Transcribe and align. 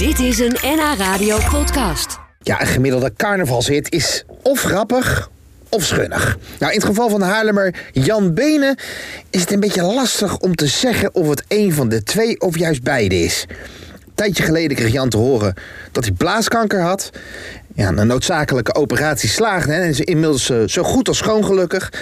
Dit 0.00 0.18
is 0.18 0.38
een 0.38 0.56
NH 0.62 0.94
Radio 0.98 1.38
podcast. 1.50 2.18
Ja, 2.42 2.60
een 2.60 2.66
gemiddelde 2.66 3.12
carnavalshit 3.16 3.92
is 3.92 4.24
of 4.42 4.62
grappig 4.62 5.30
of 5.68 5.84
schunnig. 5.84 6.38
Nou, 6.58 6.72
in 6.72 6.78
het 6.78 6.88
geval 6.88 7.08
van 7.08 7.20
de 7.20 7.26
Haarlemmer 7.26 7.74
Jan 7.92 8.34
Benen 8.34 8.76
is 9.30 9.40
het 9.40 9.52
een 9.52 9.60
beetje 9.60 9.82
lastig 9.82 10.38
om 10.38 10.54
te 10.54 10.66
zeggen 10.66 11.14
of 11.14 11.28
het 11.28 11.44
een 11.48 11.72
van 11.72 11.88
de 11.88 12.02
twee 12.02 12.40
of 12.40 12.58
juist 12.58 12.82
beide 12.82 13.22
is. 13.22 13.46
Tijdje 14.20 14.42
geleden 14.42 14.76
kreeg 14.76 14.92
Jan 14.92 15.08
te 15.08 15.16
horen 15.16 15.54
dat 15.92 16.04
hij 16.04 16.12
blaaskanker 16.12 16.80
had. 16.80 17.10
Ja, 17.74 17.88
een 17.88 18.06
noodzakelijke 18.06 18.74
operatie 18.74 19.28
slaagde 19.28 19.72
en 19.72 19.88
is 19.88 20.00
inmiddels 20.00 20.50
eh, 20.50 20.58
zo 20.66 20.82
goed 20.82 21.08
als 21.08 21.18
schoon 21.18 21.44
gelukkig. 21.44 21.92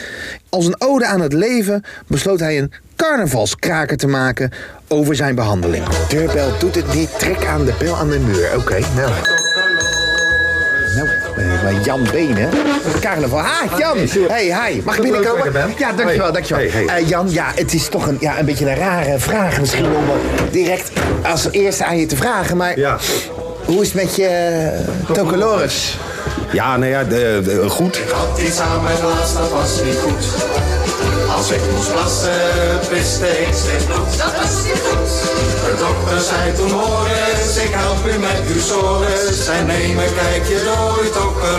Als 0.49 0.67
een 0.67 0.81
ode 0.81 1.07
aan 1.07 1.21
het 1.21 1.33
leven 1.33 1.85
besloot 2.07 2.41
hij 2.41 2.59
een 2.59 2.73
carnavalskraker 2.97 3.97
te 3.97 4.07
maken 4.07 4.53
over 4.89 5.17
zijn 5.17 5.35
behandeling. 5.35 5.85
Deurbel 6.09 6.59
doet 6.59 6.75
het 6.75 6.95
niet, 6.95 7.19
trek 7.19 7.45
aan 7.45 7.65
de 7.65 7.75
bel 7.79 7.97
aan 7.97 8.11
de 8.11 8.19
muur. 8.19 8.57
Oké. 8.57 8.79
Nou, 8.97 9.13
eh, 11.39 11.63
maar 11.63 11.73
Jan 11.85 12.07
Benen. 12.13 12.51
Carnaval. 13.01 13.39
Ah, 13.41 13.79
Jan. 13.79 13.97
Hey, 14.29 14.45
hi. 14.45 14.81
Mag 14.85 14.97
ik 14.97 15.03
binnenkomen? 15.03 15.53
Ja, 15.79 15.93
dankjewel, 15.93 16.33
dankjewel. 16.33 16.65
Eh, 16.87 17.09
Jan, 17.09 17.31
ja, 17.31 17.53
het 17.55 17.75
is 17.75 17.89
toch 17.89 18.07
een, 18.07 18.17
ja, 18.21 18.39
een 18.39 18.45
beetje 18.45 18.67
een 18.71 18.77
rare 18.77 19.19
vraag 19.19 19.61
misschien 19.61 19.85
om 19.87 19.93
eh, 19.93 20.43
direct 20.53 20.91
als 21.23 21.49
eerste 21.51 21.85
aan 21.85 21.97
je 21.99 22.07
te 22.07 22.17
vragen. 22.17 22.57
Maar 22.57 22.79
Ja. 22.79 22.97
hoe 23.65 23.81
is 23.83 23.93
het 23.93 24.03
met 24.03 24.17
je 24.17 24.29
uh, 25.09 25.15
Tocolores? 25.15 25.97
Ja, 26.53 26.77
nou 26.77 26.91
ja, 26.91 27.05
de, 27.05 27.41
de- 27.45 27.69
goed. 27.69 27.97
Ik 27.97 28.09
had 28.11 28.39
iets 28.41 28.59
aan 28.61 28.83
mijn 28.83 28.97
blaas, 29.01 29.33
dat 29.35 29.51
was 29.51 29.83
niet 29.85 29.97
goed. 30.03 30.25
Als 31.37 31.51
ik 31.51 31.61
moest 31.75 31.93
plassen, 31.93 32.31
piste 32.89 33.27
ik 33.29 33.49
steeds 33.55 33.85
bloed. 33.85 34.19
Dat 34.19 34.33
was 34.43 34.55
niet 34.65 34.83
goed. 34.89 35.09
De 35.65 35.75
dokter 35.79 36.21
zei 36.31 36.53
toen 36.57 36.71
Morris, 36.71 37.57
ik 37.65 37.71
help 37.71 38.07
u 38.07 38.19
met 38.19 38.41
uw 38.55 38.61
sores. 38.61 39.47
En 39.49 39.67
neem 39.67 39.99
een 39.99 40.15
kijkje 40.23 40.59
door 40.65 40.99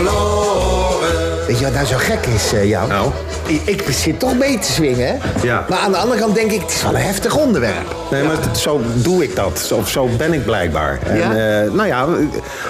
tokkeloren. 0.04 1.46
Weet 1.46 1.58
je 1.58 1.64
wat 1.64 1.74
nou 1.74 1.86
zo 1.86 1.96
gek 1.96 2.26
is, 2.26 2.52
eh, 2.52 2.68
Jan? 2.68 2.88
Nou? 2.88 3.10
Ik, 3.46 3.60
ik 3.64 3.84
zit 3.90 4.18
toch 4.18 4.38
mee 4.38 4.58
te 4.58 4.72
swingen? 4.72 5.20
Ja. 5.42 5.64
Maar 5.68 5.78
aan 5.78 5.90
de 5.92 5.98
andere 5.98 6.20
kant 6.20 6.34
denk 6.34 6.50
ik, 6.50 6.60
het 6.60 6.70
is 6.70 6.82
wel 6.82 6.94
een 6.94 7.00
heftig 7.00 7.36
onderwerp. 7.36 7.94
Nee, 8.10 8.22
maar 8.22 8.36
zo 8.56 8.80
doe 8.94 9.22
ik 9.22 9.36
dat. 9.36 9.72
Of 9.74 9.88
zo 9.88 10.08
ben 10.16 10.32
ik 10.32 10.44
blijkbaar. 10.44 10.98
Ja? 11.04 11.12
En, 11.12 11.64
eh, 11.64 11.72
nou 11.72 11.88
ja, 11.88 12.06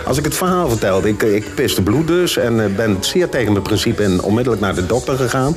als 0.06 0.18
ik 0.18 0.24
het 0.24 0.34
verhaal 0.34 0.68
vertelde. 0.68 1.08
Ik, 1.08 1.22
ik 1.22 1.54
piste 1.54 1.82
bloed 1.82 2.06
dus. 2.06 2.36
En 2.36 2.60
eh, 2.64 2.66
ben 2.76 2.96
zeer 3.00 3.28
tegen 3.28 3.52
mijn 3.52 3.64
principe 3.64 4.02
in 4.02 4.22
onmiddellijk 4.22 4.62
naar 4.62 4.74
de 4.74 4.86
dokter 4.86 5.16
gegaan. 5.16 5.56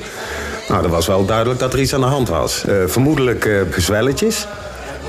Nou, 0.67 0.83
er 0.83 0.89
was 0.89 1.07
wel 1.07 1.25
duidelijk 1.25 1.59
dat 1.59 1.73
er 1.73 1.79
iets 1.79 1.93
aan 1.93 2.01
de 2.01 2.05
hand 2.05 2.29
was. 2.29 2.63
Vermoedelijk 2.85 3.49
gezwelletjes. 3.69 4.47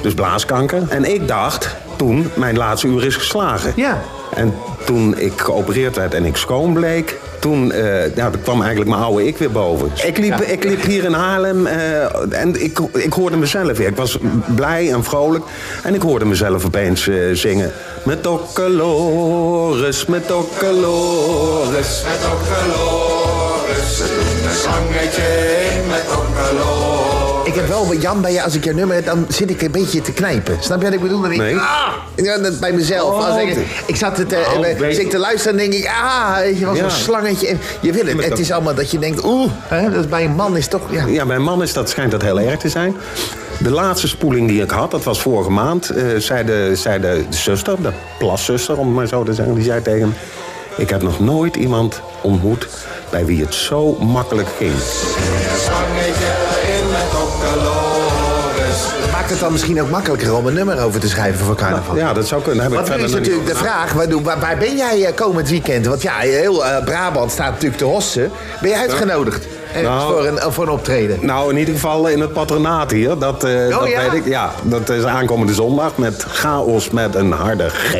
Dus 0.03 0.15
blaaskanker. 0.15 0.83
En 0.89 1.05
ik 1.05 1.29
dacht 1.29 1.77
toen, 1.97 2.31
mijn 2.35 2.57
laatste 2.57 2.87
uur 2.87 3.05
is 3.05 3.17
geslagen. 3.17 3.73
Ja. 3.77 4.01
En 4.35 4.55
toen 4.85 5.19
ik 5.19 5.41
geopereerd 5.41 5.97
werd 5.97 6.15
en 6.15 6.25
ik 6.25 6.37
schoon 6.37 6.73
bleek... 6.73 7.19
Toen 7.39 7.73
eh, 7.73 8.17
ja, 8.17 8.31
toen 8.31 8.43
kwam 8.43 8.61
eigenlijk 8.61 8.91
mijn 8.91 9.03
oude 9.03 9.27
ik 9.27 9.39
weer 9.39 9.51
boven. 9.51 9.91
Ik 10.07 10.19
liep, 10.19 10.41
ik 10.41 10.65
liep 10.65 10.83
hier 10.83 11.05
in 11.05 11.13
Haarlem 11.13 11.67
eh, 11.67 12.41
en 12.41 12.63
ik, 12.63 12.79
ik 12.93 13.13
hoorde 13.13 13.37
mezelf 13.37 13.79
weer. 13.79 13.89
Ik 13.89 13.97
was 13.97 14.19
blij 14.55 14.93
en 14.93 15.05
vrolijk. 15.05 15.45
En 15.83 15.95
ik 15.95 16.03
hoorde 16.03 16.25
mezelf 16.25 16.65
opeens 16.65 17.09
eh, 17.09 17.17
zingen... 17.33 17.73
Met 18.03 18.23
Dokkelores, 18.23 20.07
met 20.07 20.29
Dokkelores. 20.29 22.03
Met 22.05 22.21
doen 23.98 24.48
een 24.48 24.55
slangetje 24.55 25.23
in 25.75 25.87
met 25.89 26.09
tokkeloren. 26.09 26.84
Heb 27.65 27.73
wel, 27.73 27.95
Jan, 27.95 28.20
bij 28.20 28.33
je, 28.33 28.43
als 28.43 28.55
ik 28.55 28.65
je 28.65 28.75
nummer 28.75 28.97
heb, 28.97 29.05
dan 29.05 29.27
zit 29.29 29.51
ik 29.51 29.62
een 29.62 29.70
beetje 29.70 30.01
te 30.01 30.12
knijpen. 30.12 30.57
Snap 30.61 30.79
je 30.79 30.84
wat 30.84 30.95
ik 30.95 31.01
bedoel? 31.01 31.20
Dan 31.20 31.31
denk 31.31 31.43
ik, 31.43 31.47
Nee. 31.48 31.57
ah! 31.59 31.93
Ja, 32.15 32.39
dat 32.39 32.61
bij 32.61 32.73
mezelf. 32.73 33.15
Oh, 33.15 33.29
als 33.29 33.43
ik, 33.87 33.97
zat 33.97 34.17
het, 34.17 34.33
Oh, 34.33 34.67
uh, 34.81 34.89
zit 34.91 34.98
ik 34.98 35.11
te 35.11 35.19
luisteren 35.19 35.61
en 35.61 35.70
denk 35.70 35.83
ik, 35.83 35.91
ah, 36.03 36.59
je, 36.59 36.67
was 36.67 36.77
Ja. 36.77 36.89
zo'n 36.89 36.98
slangetje. 36.98 37.47
En 37.48 37.61
je 37.81 37.92
wil 37.92 38.07
het. 38.07 38.25
Het 38.25 38.39
is 38.39 38.51
allemaal 38.53 38.75
dat 38.75 38.91
je 38.91 38.98
denkt, 38.98 39.25
oeh, 39.25 39.51
hè, 39.69 39.91
dat 39.91 40.05
is 40.05 40.09
bij 40.09 40.25
een 40.25 40.35
man 40.35 40.57
is 40.57 40.69
toch, 40.69 40.83
ja. 40.91 41.07
Ja, 41.07 41.27
bij 41.27 41.36
een 41.36 41.42
man 41.42 41.63
is 41.63 41.73
dat, 41.73 41.91
schijnt 41.91 42.11
dat 42.11 42.23
heel 42.23 42.41
erg 42.41 42.58
te 42.58 42.69
zijn. 42.69 42.97
De 43.58 43.70
laatste 43.70 44.08
spoeling 44.08 44.48
die 44.48 44.63
ik 44.63 44.70
had, 44.70 44.91
dat 44.91 45.05
was 45.05 45.20
vorige 45.20 45.51
maand, 45.51 45.91
eh, 45.91 46.05
zei, 46.19 46.45
de, 46.45 46.70
zei 46.75 47.01
de 47.01 47.25
zuster, 47.29 47.83
de 47.83 47.92
plaszuster 48.19 48.79
om 48.79 48.86
het 48.86 48.96
maar 48.96 49.07
zo 49.07 49.23
te 49.23 49.35
zeggen, 49.35 49.55
die 49.55 49.64
zei 49.64 49.83
tegen 49.83 50.08
me... 50.08 50.14
Ik 50.77 50.91
heb 50.91 51.02
nog 51.02 51.20
nooit 51.20 51.57
iemand 51.57 52.01
ontmoet 52.23 52.69
bij 53.11 53.25
wie 53.25 53.42
het 53.42 53.55
zo 53.55 53.92
makkelijk 54.01 54.48
ging. 54.59 54.73
Maakt 59.13 59.31
het 59.31 59.41
dan 59.41 59.53
misschien 59.53 59.83
ook 59.83 59.91
makkelijker 59.91 60.35
om 60.35 60.47
een 60.47 60.55
nummer 60.55 60.83
over 60.83 61.01
te 61.01 61.09
schrijven 61.09 61.45
voor 61.45 61.55
carnaval? 61.55 61.97
Ja, 61.97 62.13
dat 62.13 62.27
zou 62.27 62.43
kunnen. 62.43 62.63
Heb 62.63 62.73
Want 62.73 62.89
ik 62.89 62.97
nu 62.97 63.03
is 63.03 63.13
natuurlijk 63.13 63.47
de 63.47 63.55
vraag, 63.55 63.93
waar, 63.93 64.09
waar, 64.23 64.57
ben 64.59 64.77
jij 64.77 65.05
eh, 65.05 65.14
komend 65.14 65.48
weekend? 65.48 65.87
Want 65.87 66.03
ja, 66.03 66.19
heel 66.19 66.67
eh, 66.67 66.85
Brabant 66.85 67.31
staat 67.31 67.51
natuurlijk 67.51 67.77
te 67.77 67.85
hossen. 67.85 68.31
Ben 68.61 68.70
je 68.70 68.77
uitgenodigd 68.77 69.47
eh, 69.75 69.83
Nou. 69.83 70.13
voor, 70.13 70.27
een, 70.27 70.53
voor 70.53 70.64
een 70.64 70.70
optreden? 70.70 71.27
Nou, 71.27 71.51
in 71.51 71.59
ieder 71.59 71.75
geval 71.75 72.09
in 72.09 72.20
het 72.20 72.33
patronaat 72.33 72.91
hier. 72.91 73.09
Dat, 73.09 73.41
dat 73.41 73.43
Oh, 73.81 73.89
ja? 73.89 74.01
weet 74.01 74.13
ik. 74.13 74.27
Ja, 74.27 74.51
dat 74.63 74.89
is 74.89 75.05
aankomende 75.05 75.55
zondag 75.55 75.97
met 75.97 76.25
chaos 76.29 76.91
met 76.91 77.14
een 77.14 77.33
harde 77.33 77.69
G. 77.69 77.95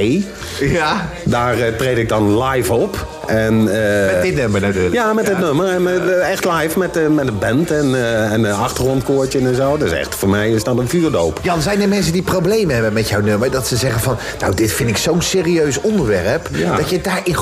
Ja, 0.61 1.09
Daar 1.25 1.57
treed 1.77 1.99
ik 1.99 2.09
dan 2.09 2.43
live 2.43 2.73
op. 2.73 3.07
En, 3.27 3.69
eh, 3.69 4.13
met 4.13 4.23
dit 4.23 4.35
nummer 4.35 4.61
natuurlijk. 4.61 4.95
Ja, 4.95 5.13
met 5.13 5.27
dit 5.27 5.39
nummer. 5.39 5.69
En 5.69 5.83
met, 5.83 6.09
eh, 6.09 6.31
echt 6.31 6.45
live 6.45 6.79
met, 6.79 6.97
eh, 6.97 7.07
met 7.07 7.29
een 7.29 7.39
band 7.39 7.71
en, 7.71 7.95
en 8.31 8.45
een 8.45 8.55
achtergrondkoortje 8.55 9.39
en 9.39 9.55
zo. 9.55 9.77
Dus 9.77 9.93
echt, 9.93 10.15
voor 10.15 10.29
mij 10.29 10.51
is 10.51 10.65
dat 10.65 10.79
een 10.79 10.89
vuurdoop. 10.89 11.41
Jan, 11.43 11.63
zijn 11.63 11.83
er 11.83 11.89
mensen 11.89 12.13
die 12.13 12.23
problemen 12.23 12.75
hebben 12.75 12.93
met 12.93 13.09
jouw 13.09 13.21
nummer? 13.21 13.51
Dat 13.51 13.67
ze 13.67 13.77
zeggen 13.77 14.01
van, 14.01 14.17
nou, 14.41 14.55
dit 14.55 14.73
vind 14.73 14.89
ik 14.89 14.97
zo'n 14.97 15.23
serieus 15.23 15.81
onderwerp... 15.81 16.49
Ja. 16.53 16.77
dat 16.77 16.91
je 16.91 17.01
daarin 17.01 17.37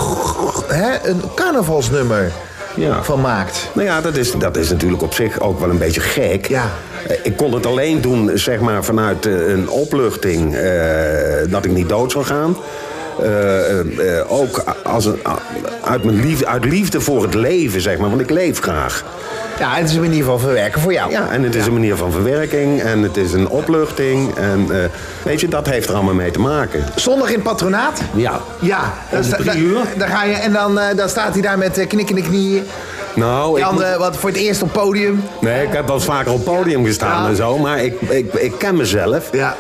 hè, 0.67 1.09
een 1.09 1.23
carnavalsnummer 1.35 2.33
Ja. 2.77 3.03
van 3.03 3.21
maakt. 3.21 3.69
Nou 3.73 3.87
ja, 3.87 4.01
dat 4.01 4.17
is, 4.17 4.33
dat 4.33 4.57
is 4.57 4.71
natuurlijk 4.71 5.03
op 5.03 5.15
zich 5.15 5.41
ook 5.41 5.61
wel 5.61 5.71
een 5.71 5.79
beetje 5.79 6.01
gek. 6.01 6.49
Ja. 6.49 6.71
Ik 7.23 7.37
kon 7.37 7.55
het 7.55 7.67
alleen 7.67 8.01
doen, 8.01 8.31
zeg 8.35 8.61
maar, 8.61 8.85
vanuit 8.85 9.25
een 9.27 9.69
opluchting 9.69 10.57
dat 11.49 11.65
ik 11.65 11.71
niet 11.71 11.89
dood 11.89 12.13
zou 12.13 12.25
gaan. 12.25 12.57
Eh, 13.21 13.71
eh, 13.81 14.19
eh, 14.19 14.33
ook 14.33 14.63
als 14.85 15.05
een, 15.05 15.21
uit, 15.85 16.05
mijn 16.05 16.21
liefde, 16.21 16.47
uit 16.47 16.65
liefde 16.65 17.01
voor 17.01 17.23
het 17.23 17.35
leven, 17.35 17.81
zeg 17.81 17.99
maar, 17.99 18.09
want 18.09 18.21
ik 18.21 18.31
leef 18.31 18.61
graag. 18.61 19.05
Ja, 19.59 19.75
het 19.75 19.89
is 19.89 19.95
een 19.95 20.01
manier 20.01 20.25
van 20.25 20.41
verwerken 20.41 20.81
voor 20.81 20.93
jou. 20.93 21.11
Ja, 21.11 21.29
en 21.31 21.43
het 21.43 21.55
is 21.55 21.67
een 21.67 21.73
manier 21.73 21.97
van 21.97 22.13
verwerking 22.13 22.83
en 22.83 23.03
het 23.03 23.17
is 23.17 23.33
een 23.33 23.49
opluchting. 23.49 24.35
En 24.35 24.69
weet 25.23 25.41
je, 25.41 25.49
dat 25.49 25.67
heeft 25.67 25.89
er 25.89 25.95
allemaal 25.95 26.15
mee 26.15 26.31
te 26.31 26.41
maken. 26.41 26.85
Zondag 26.95 27.31
in 27.33 27.43
patronaat? 27.43 28.01
Ja. 28.15 28.41
Ja, 28.61 28.93
dan, 29.11 29.25
sta- 29.25 29.37
drie 29.37 29.63
uur? 29.63 29.79
dan 29.97 30.09
ga 30.09 30.25
je, 30.25 30.35
en 30.35 30.53
dan, 30.53 30.81
dan 30.97 31.09
staat 31.09 31.33
hij 31.33 31.43
daar 31.43 31.59
met 31.59 31.85
knikkende 31.89 32.23
knieën. 32.23 32.63
Nou, 33.15 33.59
ik 33.59 33.65
Jan, 33.65 33.75
moet- 33.75 33.97
wat 33.99 34.17
voor 34.17 34.29
het 34.29 34.39
eerst 34.39 34.63
op 34.63 34.73
podium. 34.73 35.23
Nee, 35.41 35.67
ik 35.67 35.73
heb 35.73 35.87
wel 35.87 35.95
eens 35.97 36.05
vaker 36.05 36.33
op 36.33 36.45
podium 36.45 36.85
gestaan 36.85 37.23
Ja. 37.23 37.29
en 37.29 37.37
zo, 37.37 37.59
maar 37.59 37.79
ik, 37.85 38.01
ik, 38.01 38.33
ik 38.35 38.53
ken 38.59 38.77
mezelf. 38.77 39.29
Ja. 39.33 39.57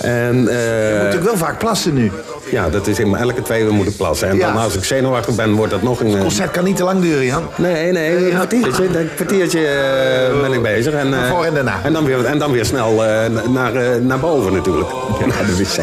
En 0.00 0.48
eh, 0.48 0.88
Je 0.88 0.88
moet 0.92 1.02
natuurlijk 1.02 1.24
wel 1.24 1.36
vaak 1.36 1.58
plassen 1.58 1.94
nu. 1.94 2.10
ja, 2.50 2.68
dat 2.68 2.86
is 2.86 2.98
in 2.98 3.14
elke 3.16 3.42
twee 3.42 3.62
uur 3.62 3.72
moet 3.72 3.86
ik 3.86 3.96
plassen. 3.96 4.28
En 4.28 4.36
Ja. 4.36 4.52
dan 4.52 4.62
als 4.62 4.74
ik 4.76 4.84
zenuwachtig 4.84 5.34
ben, 5.34 5.52
wordt 5.54 5.72
dat 5.72 5.82
nog 5.82 6.00
een. 6.00 6.06
Het 6.06 6.14
eh, 6.16 6.20
concert 6.22 6.50
kan 6.50 6.64
niet 6.64 6.76
te 6.76 6.84
lang 6.84 7.00
duren, 7.00 7.24
Jan. 7.24 7.42
Nee, 7.56 7.92
nee, 7.92 8.24
een 8.26 8.34
kwartiertje, 8.34 8.84
een 8.98 9.08
kwartiertje 9.14 9.66
eh, 9.66 10.40
ben 10.40 10.52
ik 10.52 10.62
bezig. 10.62 10.92
En, 10.94 11.14
eh, 11.14 11.30
Voor 11.30 11.44
en 11.44 11.54
daarna. 11.54 11.80
En 11.84 11.92
dan 11.92 12.04
weer, 12.04 12.24
en 12.24 12.38
dan 12.38 12.52
weer 12.52 12.64
snel 12.64 13.04
eh, 13.04 13.24
naar, 13.48 13.74
eh, 13.74 14.00
naar 14.00 14.18
boven 14.20 14.52
natuurlijk. 14.52 14.88
Naar 15.26 15.46
de 15.46 15.56
wc. 15.56 15.80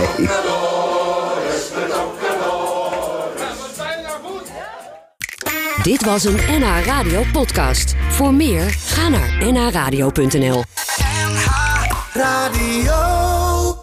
Dit 5.84 6.06
was 6.06 6.24
een 6.24 6.40
NH 6.50 6.86
Radio 6.86 7.24
podcast. 7.32 7.96
Voor 8.10 8.34
meer, 8.34 8.76
ga 8.86 9.08
naar 9.10 9.38
nhradio.nl. 9.52 10.64
Radio. 12.14 13.27